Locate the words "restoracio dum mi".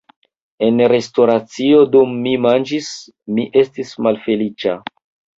0.91-2.33